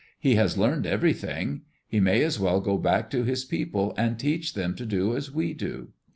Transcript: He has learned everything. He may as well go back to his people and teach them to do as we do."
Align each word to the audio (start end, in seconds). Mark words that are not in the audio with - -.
He 0.19 0.33
has 0.33 0.57
learned 0.57 0.87
everything. 0.87 1.61
He 1.87 1.99
may 1.99 2.23
as 2.23 2.39
well 2.39 2.59
go 2.59 2.79
back 2.79 3.11
to 3.11 3.23
his 3.23 3.45
people 3.45 3.93
and 3.95 4.17
teach 4.17 4.55
them 4.55 4.73
to 4.77 4.85
do 4.87 5.15
as 5.15 5.31
we 5.31 5.53
do." 5.53 5.89